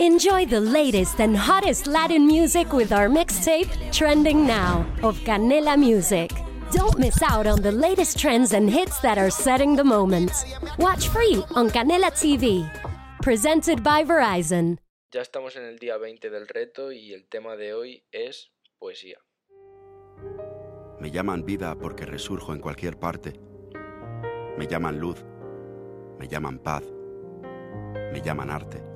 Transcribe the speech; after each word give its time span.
Enjoy 0.00 0.46
the 0.46 0.60
latest 0.60 1.20
and 1.20 1.36
hottest 1.36 1.88
Latin 1.88 2.24
music 2.24 2.72
with 2.72 2.92
our 2.92 3.08
mixtape, 3.08 3.68
Trending 3.90 4.46
Now, 4.46 4.86
of 5.02 5.18
Canela 5.24 5.76
Music. 5.76 6.30
Don't 6.70 7.00
miss 7.00 7.20
out 7.20 7.48
on 7.48 7.60
the 7.62 7.72
latest 7.72 8.16
trends 8.16 8.52
and 8.52 8.70
hits 8.70 9.00
that 9.00 9.18
are 9.18 9.28
setting 9.28 9.74
the 9.74 9.82
moment. 9.82 10.30
Watch 10.78 11.08
free 11.08 11.42
on 11.56 11.68
Canela 11.68 12.12
TV. 12.12 12.70
Presented 13.22 13.82
by 13.82 14.04
Verizon. 14.04 14.78
Ya 15.10 15.22
estamos 15.22 15.56
en 15.56 15.64
el 15.64 15.80
día 15.80 15.98
20 15.98 16.30
del 16.30 16.46
reto 16.46 16.92
y 16.92 17.12
el 17.12 17.26
tema 17.26 17.56
de 17.56 17.74
hoy 17.74 18.04
es 18.12 18.52
poesía. 18.78 19.18
Me 21.00 21.10
llaman 21.10 21.44
vida 21.44 21.76
porque 21.76 22.06
resurjo 22.06 22.52
en 22.52 22.60
cualquier 22.60 23.00
parte. 23.00 23.32
Me 24.56 24.68
llaman 24.68 25.00
luz. 25.00 25.24
Me 26.20 26.28
llaman 26.28 26.60
paz. 26.60 26.84
Me 28.12 28.22
llaman 28.22 28.50
arte. 28.50 28.87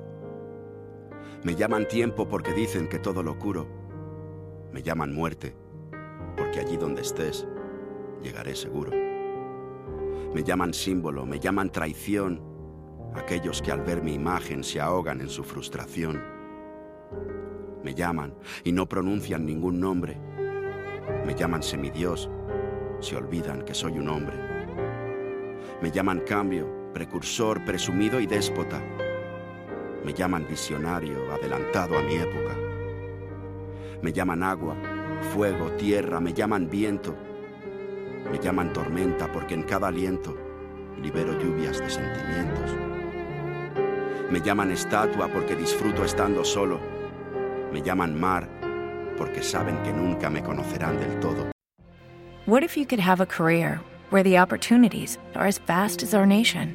Me 1.45 1.57
llaman 1.57 1.89
tiempo 1.89 2.29
porque 2.29 2.53
dicen 2.53 2.89
que 2.89 3.01
todo 3.01 3.21
lo 3.25 3.37
curo. 3.37 3.67
Me 4.73 4.81
llaman 4.81 5.13
muerte 5.13 5.57
porque 6.37 6.61
allí 6.61 6.77
donde 6.77 7.03
estés 7.03 7.49
llegaré 8.23 8.55
seguro. 8.55 8.93
Me 10.33 10.45
llaman 10.45 10.73
símbolo, 10.73 11.27
me 11.27 11.41
llaman 11.41 11.73
traición, 11.73 12.41
aquellos 13.17 13.61
que 13.61 13.73
al 13.73 13.83
ver 13.83 14.05
mi 14.05 14.15
imagen 14.15 14.63
se 14.63 14.81
ahogan 14.81 15.21
en 15.21 15.29
su 15.29 15.43
frustración. 15.43 16.23
Me 17.83 17.93
llaman 17.93 18.35
y 18.63 18.71
no 18.71 18.89
pronuncian 18.89 19.45
ningún 19.45 19.81
nombre. 19.81 20.21
Me 21.27 21.35
llaman 21.35 21.65
semidios, 21.65 22.31
se 23.01 23.17
olvidan 23.17 23.63
que 23.63 23.75
soy 23.75 23.99
un 23.99 24.09
hombre. 24.09 24.37
Me 25.83 25.91
llaman 25.91 26.21
cambio, 26.21 26.93
precursor, 26.95 27.65
presumido 27.65 28.21
y 28.21 28.29
déspota. 28.29 28.81
Me 30.05 30.13
llaman 30.13 30.47
visionario, 30.49 31.33
adelantado 31.33 31.97
a 31.97 32.03
mi 32.03 32.17
época. 32.17 32.57
Me 34.03 34.13
llaman 34.13 34.43
agua, 34.43 34.77
fuego, 35.33 35.71
tierra, 35.73 36.21
me 36.21 36.33
llaman 36.33 36.69
viento. 36.69 37.15
Me 38.31 38.39
llaman 38.39 38.73
tormenta 38.73 39.31
porque 39.31 39.55
en 39.55 39.63
cada 39.63 39.89
aliento 39.89 40.37
libero 41.01 41.39
lluvias 41.39 41.79
de 41.79 41.91
sentimientos. 41.91 42.71
Me 44.31 44.41
llaman 44.41 44.71
estatua 44.71 45.29
porque 45.29 45.55
disfruto 45.55 46.05
estando 46.05 46.45
solo. 46.45 46.81
Me 47.73 47.83
llaman 47.83 48.19
mar 48.19 48.49
porque 49.17 49.43
saben 49.43 49.77
que 49.83 49.93
nunca 49.93 50.31
me 50.31 50.43
conocerán 50.43 50.99
del 50.99 51.21
todo. 51.21 51.51
What 52.47 52.63
if 52.63 52.77
you 52.77 52.87
could 52.87 53.01
have 53.01 53.21
a 53.21 53.27
career 53.27 53.81
where 54.11 54.23
the 54.23 54.39
opportunities 54.39 55.19
are 55.35 55.47
as 55.47 55.59
vast 55.59 56.03
as 56.03 56.13
our 56.13 56.27
nation, 56.27 56.75